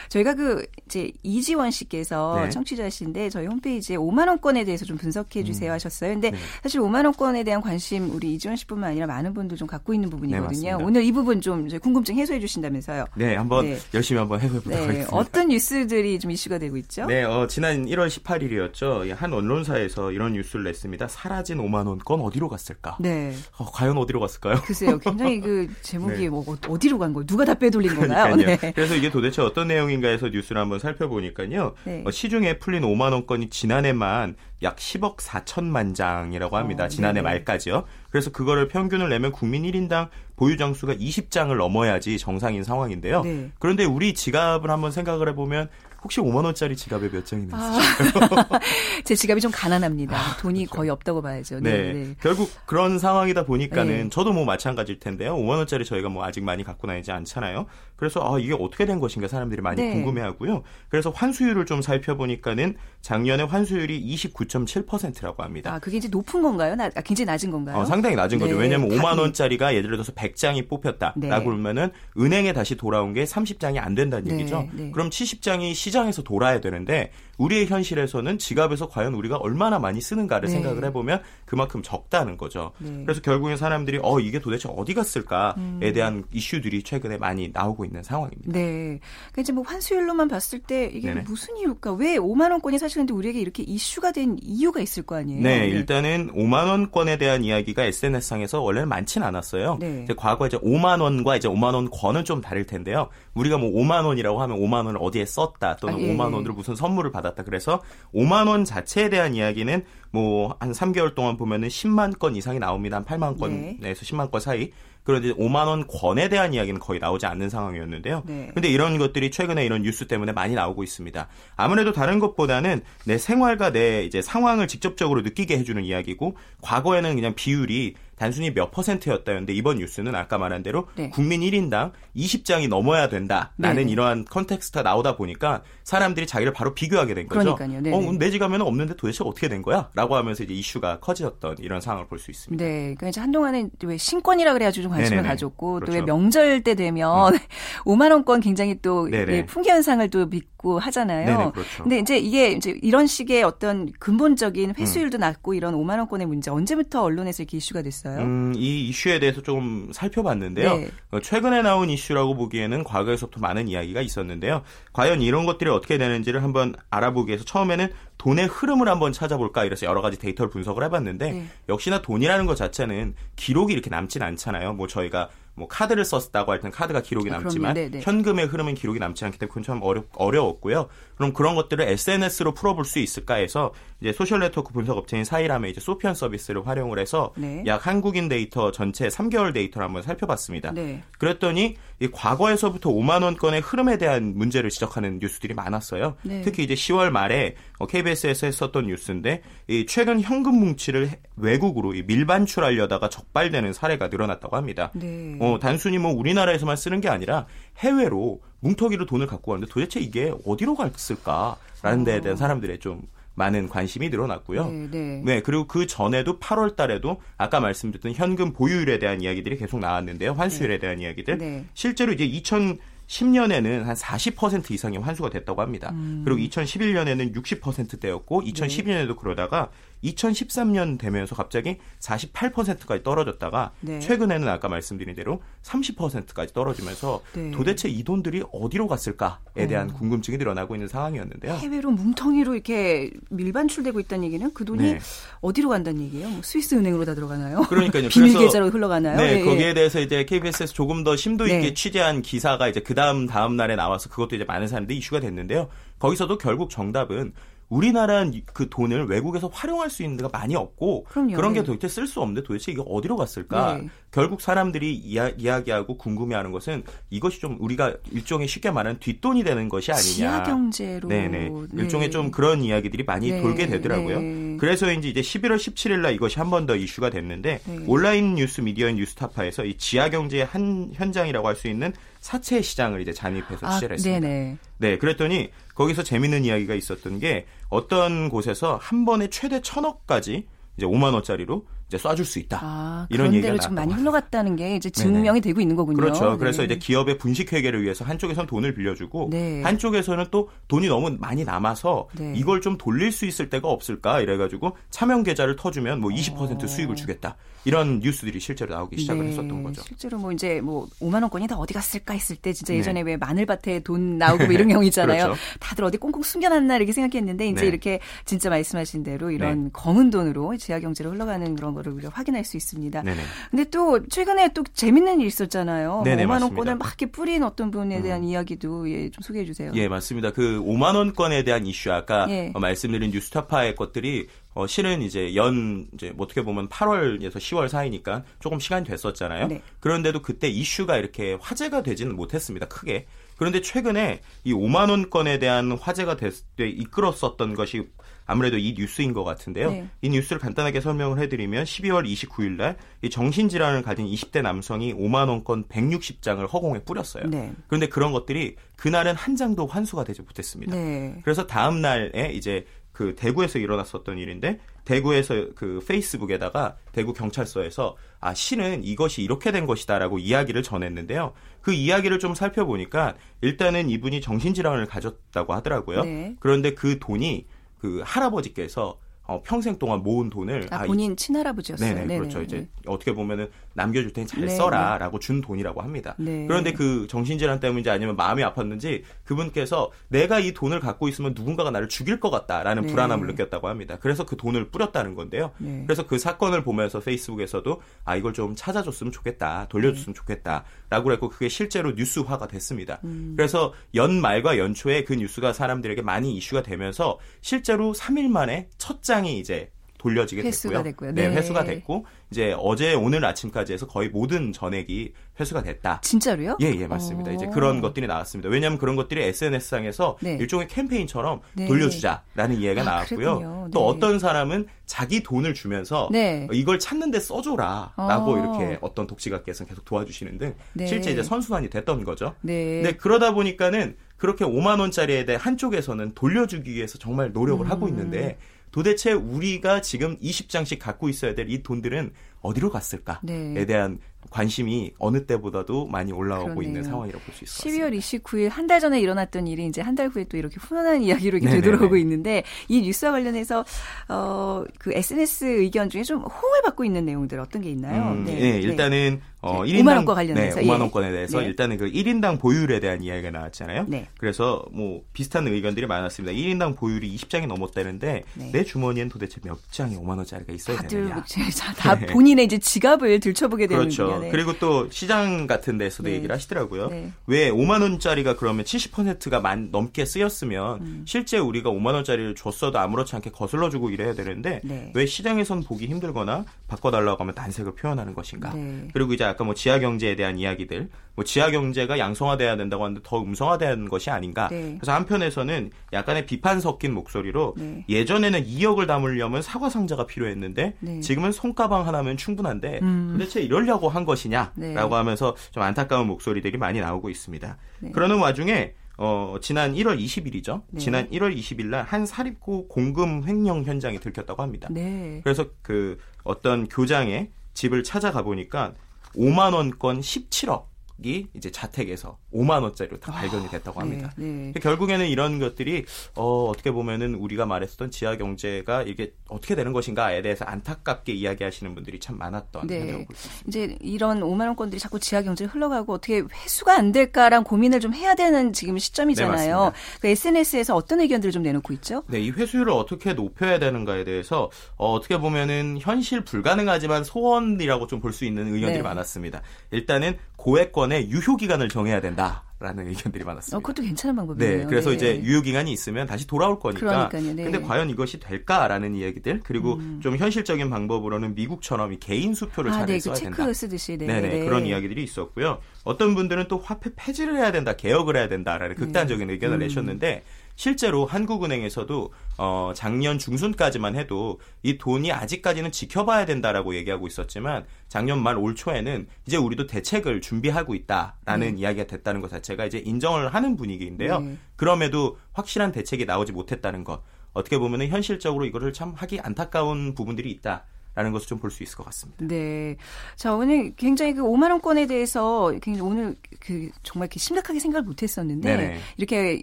[0.09, 2.49] 저희가 그, 이제 이지원 씨께서 네.
[2.49, 5.73] 청취자신데 저희 홈페이지에 5만원권에 대해서 좀 분석해 주세요 음.
[5.73, 6.13] 하셨어요.
[6.13, 6.37] 근데 네.
[6.61, 10.77] 사실 5만원권에 대한 관심 우리 이지원 씨뿐만 아니라 많은 분들 좀 갖고 있는 부분이거든요.
[10.77, 13.05] 네, 오늘 이 부분 좀 궁금증 해소해 주신다면서요.
[13.15, 13.77] 네, 한번 네.
[13.93, 14.85] 열심히 한번 해보도록 네.
[14.85, 15.15] 하겠습니다.
[15.15, 17.05] 어떤 뉴스들이 좀 이슈가 되고 있죠?
[17.05, 19.15] 네, 어, 지난 1월 18일이었죠.
[19.15, 21.07] 한 언론사에서 이런 뉴스를 냈습니다.
[21.13, 22.97] 사라진 5만 원건 어디로 갔을까?
[22.99, 23.33] 네.
[23.57, 24.55] 어, 과연 어디로 갔을까요?
[24.63, 24.97] 글쎄요.
[24.97, 26.29] 굉장히 그 제목이 네.
[26.29, 27.25] 뭐 어디로 간 거예요?
[27.25, 28.35] 누가 다 빼돌린 건가요?
[28.35, 28.57] 네.
[28.73, 31.75] 그래서 이게 도대체 어떤 내용인가 해서 뉴스를 한번 살펴보니까요.
[31.85, 32.03] 네.
[32.05, 36.85] 어, 시중에 풀린 5만 원건이 지난해만 약 10억 4천만 장이라고 합니다.
[36.85, 37.83] 어, 지난해 말까지요.
[38.09, 43.21] 그래서 그거를 평균을 내면 국민 1인당 보유 장수가 20장을 넘어야지 정상인 상황인데요.
[43.21, 43.51] 네.
[43.59, 45.69] 그런데 우리 지갑을 한번 생각을 해보면
[46.03, 48.29] 혹시 5만 원짜리 지갑에 몇 장이나 있으실까요?
[48.49, 48.59] 아,
[49.05, 50.17] 제 지갑이 좀 가난합니다.
[50.17, 50.75] 아, 돈이 그렇죠.
[50.75, 51.59] 거의 없다고 봐야죠.
[51.61, 51.93] 네, 네.
[51.93, 52.15] 네.
[52.21, 54.09] 결국 그런 상황이다 보니까는 네.
[54.09, 55.35] 저도 뭐 마찬가지일 텐데요.
[55.35, 57.65] 5만 원짜리 저희가 뭐 아직 많이 갖고 다니지 않잖아요.
[58.03, 59.93] 그래서 아 이게 어떻게 된 것인가 사람들이 많이 네.
[59.93, 60.63] 궁금해하고요.
[60.89, 65.73] 그래서 환수율을 좀 살펴보니까는 작년에 환수율이 29.7%라고 합니다.
[65.73, 66.75] 아 그게 이제 높은 건가요?
[66.75, 67.77] 나, 아, 굉장히 낮은 건가요?
[67.77, 68.55] 어, 상당히 낮은 거죠.
[68.55, 68.61] 네.
[68.63, 71.43] 왜냐하면 5만 원짜리가 예를 들어서 100장이 뽑혔다라고 네.
[71.43, 74.67] 그러면은 은행에 다시 돌아온 게 30장이 안 된다는 얘기죠.
[74.91, 80.53] 그럼 70장이 시 시장에서 돌아야 되는데 우리의 현실에서는 지갑에서 과연 우리가 얼마나 많이 쓰는가를 네.
[80.53, 82.71] 생각을 해보면 그만큼 적다는 거죠.
[82.79, 83.03] 네.
[83.03, 85.91] 그래서 결국엔 사람들이 어 이게 도대체 어디 갔을까에 음.
[85.93, 87.92] 대한 이슈들이 최근에 많이 나오고 있는.
[87.93, 88.51] 있는 상황입니다.
[88.51, 88.99] 네.
[89.31, 91.21] 그러니까 이제 뭐 환수율로만 봤을 때 이게 네네.
[91.21, 91.93] 무슨 이유일까?
[91.93, 95.41] 왜 5만 원권이 사실은데 우리에게 이렇게 이슈가 된 이유가 있을 거 아니에요?
[95.41, 95.67] 네, 네.
[95.67, 99.77] 일단은 5만 원권에 대한 이야기가 SNS상에서 원래는 많지는 않았어요.
[99.79, 100.01] 네.
[100.03, 103.09] 이제 과거 이제 5만 원과 이제 5만 원권은 좀 다를 텐데요.
[103.35, 106.15] 우리가 뭐 5만 원이라고 하면 5만 원을 어디에 썼다 또는 아, 예.
[106.15, 107.43] 5만 원으로 무슨 선물을 받았다.
[107.43, 107.81] 그래서
[108.13, 112.97] 5만 원 자체에 대한 이야기는 뭐 한 3개월 동안 보면은 10만 건 이상이 나옵니다.
[112.97, 113.93] 한 8만 건에서 네.
[113.93, 114.71] 10만 건 사이.
[115.03, 118.23] 그런데 5만 원 권에 대한 이야기는 거의 나오지 않는 상황이었는데요.
[118.25, 118.51] 네.
[118.53, 121.27] 근데 이런 것들이 최근에 이런 뉴스 때문에 많이 나오고 있습니다.
[121.55, 127.95] 아무래도 다른 것보다는 내 생활과 내 이제 상황을 직접적으로 느끼게 해주는 이야기고 과거에는 그냥 비율이
[128.17, 131.09] 단순히 몇 퍼센트였다였는데 이번 뉴스는 아까 말한 대로 네.
[131.09, 133.91] 국민 1인당 20장이 넘어야 된다라는 네.
[133.91, 137.55] 이러한 context가 나오다 보니까 사람들이 자기를 바로 비교하게 된 거죠.
[137.55, 137.95] 그러니까요.
[137.95, 139.89] 어, 내 지갑엔 없는데 도대체 어떻게 된 거야?
[139.93, 142.63] 라고 하면서 이제 이슈가 커졌던 이런 상황을 볼 수 있습니다.
[142.63, 142.71] 네.
[142.95, 145.27] 그러니까 이제 한동안은 왜 신권이라 그래가지고 좀 관심을 네네네.
[145.29, 145.91] 가졌고 그렇죠.
[145.91, 147.39] 또왜 명절 때 되면 음.
[147.85, 151.25] 5만 원권 굉장히 또 예, 품귀 현상을 또 빚고 하잖아요.
[151.25, 151.83] 네네, 그렇죠.
[151.83, 155.19] 근데 이제 이게 이제 이런 식의 어떤 근본적인 회수율도 음.
[155.19, 158.02] 낮고 이런 5만 원권의 문제 언제부터 언론에서 이렇게 이슈가 됐어요?
[158.05, 160.77] 음, 이 이슈에 대해서 좀 살펴봤는데요.
[160.77, 160.89] 네.
[161.11, 164.63] 어, 최근에 나온 이슈라고 보기에는 과거에서부터 많은 이야기가 있었는데요.
[164.91, 170.01] 과연 이런 것들이 어떻게 되는지를 한번 알아보기 위해서 처음에는 돈의 흐름을 한번 찾아볼까 이래서 여러
[170.01, 171.45] 가지 데이터를 분석을 해봤는데 네.
[171.69, 174.73] 역시나 돈이라는 것 자체는 기록이 이렇게 남진 않잖아요.
[174.73, 178.01] 뭐 저희가 뭐 카드를 썼다고 할 때는 카드가 기록이 아, 남지만 네, 네.
[178.01, 180.87] 현금의 흐름은 기록이 남지 않기 때문에 그건 참 어렵, 어려웠고요.
[181.15, 185.79] 그럼 그런 것들을 SNS로 풀어볼 수 있을까 해서 이제 social network 분석 업체인 사이람의 이제
[185.79, 187.63] 소피언 서비스를 활용을 해서 네.
[187.67, 190.71] 약 한 분기 데이터 전체 3개월 데이터를 한번 살펴봤습니다.
[190.71, 191.03] 네.
[191.19, 196.15] 그랬더니 이 과거에서부터 5만 원권의 흐름에 대한 문제를 지적하는 뉴스들이 많았어요.
[196.23, 196.41] 네.
[196.41, 197.55] 특히 이제 10월 말에
[197.87, 204.91] KBS에서 어, 했었던 뉴스인데 이 최근 현금 뭉치를 외국으로 밀반출하려다가 적발되는 사례가 늘어났다고 합니다.
[204.93, 205.37] 네.
[205.39, 207.45] 어, 단순히 뭐 우리나라에서만 쓰는 게 아니라
[207.77, 212.35] 해외로 뭉터기로 돈을 갖고 가는데 도대체 이게 어디로 갔을까라는 데에 대한 어.
[212.37, 213.01] 사람들의 좀
[213.35, 214.69] 많은 관심이 늘어났고요.
[214.69, 215.21] 네, 네.
[215.23, 220.33] 네, 그리고 그 전에도 8월 달에도 아까 말씀드렸던 현금 보유율에 대한 이야기들이 계속 나왔는데요.
[220.33, 220.79] 환수율에 네.
[220.79, 221.37] 대한 이야기들.
[221.37, 221.65] 네.
[221.73, 225.91] 실제로 이제 2000 10년에는 한 40% 이상의 환수가 됐다고 합니다.
[225.91, 226.23] 음.
[226.25, 229.69] 그리고 2011년에는 60%대였고 2012년에도 그러다가
[230.03, 233.99] 2013년 되면서 갑자기 48%까지 떨어졌다가 네.
[233.99, 237.51] 최근에는 아까 말씀드린 대로 30%까지 떨어지면서 네.
[237.51, 239.93] 도대체 이 돈들이 어디로 갔을까에 대한 어.
[239.93, 241.53] 궁금증이 늘어나고 있는 상황이었는데요.
[241.53, 244.99] 해외로 뭉텅이로 이렇게 밀반출되고 있다는 얘기는 그 돈이 네.
[245.41, 246.29] 어디로 간다는 얘기예요?
[246.29, 247.61] 뭐 스위스 은행으로 다 들어가나요?
[247.61, 248.09] 그러니까요.
[248.13, 249.17] 비밀 계좌로 흘러가나요?
[249.17, 251.73] 네, 예, 거기에 대해서 이제 KBS에서 조금 더 심도 있게 네.
[251.73, 255.69] 취재한 기사가 이제 그 다음 다음 날에 나와서 그것도 이제 많은 사람들이 이슈가 됐는데요.
[255.99, 257.33] 거기서도 결국 정답은
[257.69, 261.35] 우리나라는 그 돈을 외국에서 활용할 수 있는 데가 많이 없고 그럼요.
[261.35, 261.65] 그런 게 네.
[261.65, 263.77] 도대체 쓸 수 없는데 도대체 이게 어디로 갔을까?
[263.77, 263.87] 네.
[264.11, 269.69] 결국 사람들이 이야, 이야 기하고 궁금해하는 것은 이것이 좀 우리가 일종의 쉽게 말하는 뒷돈이 되는
[269.69, 270.03] 것이 아니냐.
[270.03, 271.07] 지하 경제로.
[271.09, 271.49] 네네.
[271.49, 271.81] 네.
[271.81, 273.41] 일종의 좀 그런 이야기들이 많이 네.
[273.41, 274.19] 돌게 되더라고요.
[274.21, 274.57] 네.
[274.57, 277.83] 그래서인지 이제 11월 17일 날 이것이 한 번 더 이슈가 됐는데 네.
[277.87, 283.11] 온라인 뉴스 미디어인 뉴스타파에서 이 지하 경제의 한 현장이라고 할 수 있는 사채 시장을 이제
[283.11, 284.19] 잠입해서 아, 취재를 했습니다.
[284.21, 284.57] 네네.
[284.77, 291.13] 네, 그랬더니 거기서 재밌는 이야기가 있었던 게 어떤 곳에서 한 번에 최대 천억까지 이제 5만
[291.13, 292.59] 원짜리로 이제 쏴줄 수 있다.
[292.61, 295.41] 아, 이런 얘기가 좀 많이 흘러갔다는 게 이제 증명이 네네.
[295.41, 295.97] 되고 있는 거군요.
[295.97, 296.31] 그렇죠.
[296.31, 296.37] 네.
[296.37, 299.61] 그래서 이제 기업의 분식 회계를 위해서 한쪽에서는 돈을 빌려주고 네.
[299.61, 302.33] 한쪽에서는 또 돈이 너무 많이 남아서 네.
[302.35, 306.67] 이걸 좀 돌릴 수 있을 때가 없을까 이래가지고 차명 계좌를 터주면 뭐 20% 어.
[306.67, 307.35] 수익을 주겠다.
[307.65, 309.29] 이런 뉴스들이 실제로 나오기 시작을 네.
[309.31, 309.81] 했었던 거죠.
[309.83, 312.79] 실제로 뭐 이제 뭐 5만 원권이 다 어디 갔을까 했을 때 진짜 네.
[312.79, 315.25] 예전에 왜 마늘밭에 돈 나오고 뭐 이런 경우 있잖아요.
[315.27, 315.39] 그렇죠.
[315.59, 317.67] 다들 어디 꽁꽁 숨겨놨나 이렇게 생각했는데 이제 네.
[317.67, 322.57] 이렇게 진짜 말씀하신 대로 이런 검은 돈으로 지하 경제로 흘러가는 그런 거를 우리가 확인할 수
[322.57, 323.03] 있습니다.
[323.03, 323.21] 네네.
[323.51, 326.01] 근데 또 최근에 또 재밌는 일 있었잖아요.
[326.05, 328.27] 네네, 5만 원권을 막 이렇게 뿌린 어떤 분에 대한 음.
[328.27, 329.71] 이야기도 예, 좀 소개해 주세요.
[329.75, 330.31] 예, 맞습니다.
[330.31, 332.51] 그 5만 원권에 대한 이슈 아까 예.
[332.55, 338.59] 말씀드린 뉴스타파의 것들이 어, 실은 이제 연, 이제 뭐 어떻게 보면 8월에서 10월 사이니까 조금
[338.59, 339.47] 시간이 됐었잖아요.
[339.47, 339.61] 네.
[339.79, 342.67] 그런데도 그때 이슈가 이렇게 화제가 되지는 못했습니다.
[342.67, 343.07] 크게.
[343.35, 347.89] 그런데 최근에 이 5만 원권에 대한 화제가 됐, 때 이끌었었던 것이
[348.25, 349.71] 아무래도 이 뉴스인 것 같은데요.
[349.71, 349.87] 네.
[350.01, 356.51] 이 뉴스를 간단하게 설명을 해드리면 12월 29일 날이 정신질환을 가진 20대 남성이 5만 원권 160장을
[356.51, 357.25] 허공에 뿌렸어요.
[357.27, 357.53] 네.
[357.67, 360.75] 그런데 그런 것들이 그날은 한 장도 환수가 되지 못했습니다.
[360.75, 361.15] 네.
[361.23, 368.83] 그래서 다음 날에 이제 그 대구에서 일어났었던 일인데 대구에서 그 페이스북에다가 대구 경찰서에서 아 실은
[368.83, 371.33] 이것이 이렇게 된 것이다라고 이야기를 전했는데요.
[371.61, 376.03] 그 이야기를 좀 살펴보니까 일단은 이분이 정신질환을 가졌다고 하더라고요.
[376.03, 376.35] 네.
[376.39, 377.47] 그런데 그 돈이
[377.83, 381.95] 그 할아버지께서 어, 평생 동안 모은 돈을 아, 본인 이, 친할아버지였어요.
[381.95, 382.39] 네네, 그렇죠.
[382.39, 382.45] 네네.
[382.45, 384.55] 이제 어떻게 보면은 남겨줄 테니 잘 네네.
[384.55, 386.15] 써라라고 준 돈이라고 합니다.
[386.19, 386.45] 네.
[386.45, 391.87] 그런데 그 정신질환 때문인지 아니면 마음이 아팠는지 그분께서 내가 이 돈을 갖고 있으면 누군가가 나를
[391.87, 392.89] 죽일 것 같다라는 네.
[392.89, 393.97] 불안함을 느꼈다고 합니다.
[394.01, 395.51] 그래서 그 돈을 뿌렸다는 건데요.
[395.57, 395.83] 네.
[395.87, 400.19] 그래서 그 사건을 보면서 페이스북에서도 아 이걸 좀 찾아줬으면 좋겠다, 돌려줬으면 네.
[400.19, 402.99] 좋겠다라고 했고 그게 실제로 뉴스화가 됐습니다.
[403.05, 403.35] 음.
[403.37, 409.69] 그래서 연말과 연초에 그 뉴스가 사람들에게 많이 이슈가 되면서 실제로 3일 만에 첫 장이 이제
[409.99, 411.13] 돌려지게 회수가 됐고요.
[411.13, 416.01] 네, 네, 회수가 됐고 이제 어제 오늘 아침까지 해서 거의 모든 전액이 회수가 됐다.
[416.01, 416.57] 진짜로요?
[416.61, 417.31] 예, 예, 맞습니다.
[417.31, 417.33] 오.
[417.33, 418.49] 이제 그런 것들이 나왔습니다.
[418.49, 420.33] 왜냐하면 그런 것들이 SNS상에서 네.
[420.41, 421.67] 일종의 캠페인처럼 네.
[421.67, 423.69] 돌려주자라는 이야기가 아, 나왔고요.
[423.71, 423.85] 또 네.
[423.85, 426.47] 어떤 사람은 자기 돈을 주면서 네.
[426.51, 427.95] 이걸 찾는데 써줘라라고
[428.33, 428.37] 어.
[428.37, 430.85] 이렇게 어떤 독지가께서 계속 도와주시는 등 네.
[430.85, 432.35] 실제 이제 선순환이 됐던 거죠.
[432.41, 432.93] 네.
[432.97, 437.71] 그러다 보니까는 그렇게 5만 원짜리에 대해 한쪽에서는 돌려주기 위해서 정말 노력을 음.
[437.71, 438.37] 하고 있는데
[438.73, 443.65] 도대체 우리가 지금 20장씩 갖고 있어야 될 이 돈들은 어디로 갔을까에 네.
[443.65, 446.67] 대한 관심이 어느 때보다도 많이 올라오고 그러네요.
[446.69, 447.87] 있는 상황이라고 볼 수 있을 것 같습니다.
[447.87, 451.37] 12월 29일 한 달 전에 일어났던 일이 이제 한 달 후에 또 이렇게 훈훈한 이야기로
[451.37, 453.63] 이렇게 되돌아오고 있는데 이 뉴스와 관련해서
[454.09, 458.13] 어, 그 SNS 의견 중에 좀 호응을 받고 있는 내용들 어떤 게 있나요?
[458.13, 458.35] 음, 네.
[458.35, 461.47] 네, 일단은 어, 5만 원과 관련해서 네, 5만 원권에 대해서 네.
[461.47, 463.85] 일단은 그 1인당 보유율에 대한 이야기가 나왔잖아요.
[463.89, 464.07] 네.
[464.17, 466.33] 그래서 뭐 비슷한 의견들이 많았습니다.
[466.33, 468.51] 1인당 보유율이 20장이 넘었다는데 네.
[468.53, 471.15] 내 주머니엔 도대체 몇 장이 5만 원짜리가 있어야 다들 되느냐.
[471.15, 474.12] 뭐다 본인의 이제 지갑을 들춰보게 되는 그렇죠.
[474.19, 474.29] 네.
[474.29, 476.15] 그리고 또 시장 같은 데서도 네.
[476.15, 476.87] 얘기를 하시더라고요.
[476.87, 477.11] 네.
[477.27, 481.03] 왜 5만 원짜리가 그러면 70%가 만 넘게 쓰였으면 음.
[481.07, 484.91] 실제 우리가 5만 원짜리를 줬어도 아무렇지 않게 거슬러 주고 이래야 되는데 네.
[484.93, 488.53] 왜 시장에선 보기 힘들거나 바꿔 달라고 하면 난색을 표현하는 것인가.
[488.53, 488.87] 네.
[488.93, 493.21] 그리고 이제 아까 뭐 지하 경제에 대한 이야기들 뭐 지하 경제가 양성화돼야 된다고 하는데 더
[493.21, 494.47] 음성화되는 것이 아닌가.
[494.49, 494.75] 네.
[494.79, 497.85] 그래서 한편에서는 약간의 비판 섞인 목소리로 네.
[497.87, 500.99] 예전에는 2억을 담으려면 사과 상자가 필요했는데 네.
[501.01, 503.09] 지금은 손가방 하나면 충분한데 음.
[503.13, 504.75] 도대체 이러려고 한 것이냐라고 네.
[504.77, 507.57] 하면서 좀 안타까운 목소리들이 많이 나오고 있습니다.
[507.79, 507.91] 네.
[507.91, 510.61] 그러는 와중에 어, 지난 1월 20일이죠.
[510.69, 510.79] 네.
[510.79, 514.67] 지난 1월 20일 날 한 사립고 공금 횡령 현장이 들켰다고 합니다.
[514.71, 515.21] 네.
[515.23, 518.73] 그래서 그 어떤 교장의 집을 찾아가 보니까
[519.15, 520.65] 5만 원권 17억
[521.03, 524.13] 이 이제 자택에서 5만 원짜리로 다 발견이 됐다고 아, 합니다.
[524.15, 524.59] 네, 네.
[524.59, 530.45] 결국에는 이런 것들이 어, 어떻게 보면은 우리가 말했었던 지하 경제가 이게 어떻게 되는 것인가에 대해서
[530.45, 533.05] 안타깝게 이야기하시는 분들이 참 많았던 네.
[533.47, 538.13] 이제 이런 5만 원권들이 자꾸 지하 경제에 흘러가고 어떻게 회수가 안 될까란 고민을 좀 해야
[538.13, 539.63] 되는 지금 시점이잖아요.
[539.65, 542.03] 네, 그 SNS에서 어떤 의견들을 좀 내놓고 있죠?
[542.07, 548.11] 네, 이 회수율을 어떻게 높여야 되는가에 대해서 어, 떻게 보면은 현실 불가능하지만 소원이라고 좀 볼
[548.11, 548.81] 수 있는 의견들이 네.
[548.83, 549.41] 많았습니다.
[549.71, 552.43] 일단은 고액권 의 유효 기간을 정해야 된다.
[552.59, 553.57] 라는 의견들이 많았습니다.
[553.57, 554.57] 어, 그것도 괜찮은 방법이네요.
[554.59, 554.95] 네, 그래서 네.
[554.95, 557.09] 이제 유효 기간이 있으면 다시 돌아올 거니까.
[557.09, 557.43] 그러니까요, 네.
[557.43, 559.99] 근데 과연 이것이 될까라는 이야기들 그리고 음.
[560.01, 563.53] 좀 현실적인 방법으로는 미국처럼 이 개인 수표를 아, 잘 네, 써야 그 된다.
[563.53, 564.45] 쓰듯이 네, 네네, 네.
[564.45, 565.59] 그런 이야기들이 있었고요.
[565.83, 569.33] 어떤 분들은 또 화폐 폐지를 해야 된다, 개혁을 해야 된다라는 극단적인 네.
[569.33, 569.59] 의견을 음.
[569.59, 570.23] 내셨는데
[570.55, 578.43] 실제로 한국은행에서도 어 작년 중순까지만 해도 이 돈이 아직까지는 지켜봐야 된다라고 얘기하고 있었지만 작년 말
[578.43, 581.61] 올 초에는 이제 우리도 대책을 준비하고 있다라는 네.
[581.61, 584.19] 이야기가 됐다는 것 자체가 이제 인정을 하는 분위기인데요.
[584.19, 584.37] 네.
[584.57, 590.65] 그럼에도 확실한 대책이 나오지 못했다는 것 어떻게 보면은 현실적으로 이거를 참 하기 안타까운 부분들이 있다.
[590.95, 592.25] 라는 것을 좀 볼 수 있을 것 같습니다.
[592.25, 592.75] 네.
[593.15, 598.01] 자, 오늘 굉장히 그 5만 원권에 대해서 굉장히 오늘 그 정말 이렇게 심각하게 생각을 못
[598.03, 598.79] 했었는데 네네.
[598.97, 599.41] 이렇게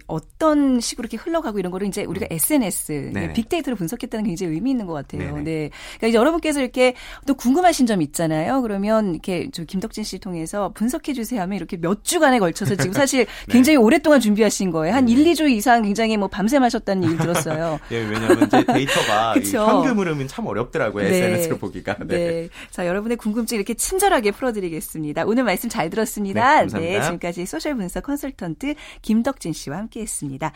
[0.07, 2.35] 어떤 식으로 이렇게 흘러가고 이런 거를 이제 우리가 음.
[2.35, 3.33] SNS, 네네.
[3.33, 5.35] 빅데이터를 분석했다는 게 굉장히 의미 있는 것 같아요.
[5.35, 5.43] 네네.
[5.43, 5.69] 네.
[5.97, 8.61] 그러니까 이제 여러분께서 이렇게 또 궁금하신 점 있잖아요.
[8.61, 13.25] 그러면 이렇게 저 김덕진 씨 통해서 분석해 주세요 하면 이렇게 몇 주간에 걸쳐서 지금 사실
[13.47, 13.53] 네.
[13.53, 14.95] 굉장히 오랫동안 준비하신 거예요.
[14.95, 17.79] 한 1, 2주 이상 굉장히 뭐 밤새 마셨다는 얘기 들었어요.
[17.91, 21.05] 예, 왜냐하면 이제 데이터가 현금 흐름은 참 어렵더라고요.
[21.05, 21.57] SNS 네.
[21.57, 21.97] 보기가.
[22.05, 22.05] 네.
[22.07, 22.49] 네.
[22.69, 25.23] 자, 여러분의 궁금증 이렇게 친절하게 풀어드리겠습니다.
[25.25, 26.65] 오늘 말씀 잘 들었습니다.
[26.65, 30.51] 네, 네 지금까지 소셜 분석 컨설턴트 김덕진 씨와 함께했습니다.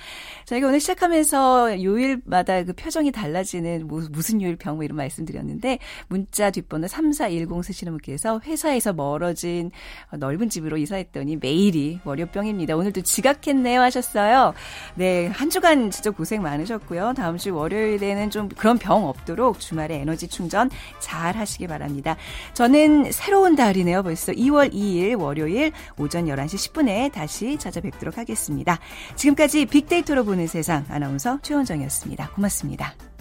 [0.46, 6.88] 저희가 오늘 시작하면서 요일마다 그 표정이 달라지는 뭐, 무슨 요일병 뭐 이런 말씀드렸는데 문자 뒷번호
[6.88, 9.72] 3410 쓰시는 분께서 회사에서 멀어진
[10.12, 12.76] 넓은 집으로 이사했더니 매일이 월요병입니다.
[12.76, 14.54] 오늘도 지각했네요 하셨어요.
[14.96, 17.14] 네, 한 주간 진짜 고생 많으셨고요.
[17.16, 22.16] 다음 주 월요일에는 좀 그런 병 없도록 주말에 에너지 충전 잘 하시기 바랍니다.
[22.54, 24.04] 저는 새로운 달이네요.
[24.04, 28.80] 벌써 2월 2일 월요일 오전 11시 10분에 다시 찾아뵙도록 하겠습니다.
[29.16, 32.32] 지금까지 빅데이터로 보는 세상 아나운서 최원정이었습니다.
[32.32, 33.15] 고맙습니다.